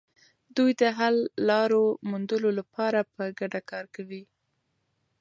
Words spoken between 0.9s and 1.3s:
حل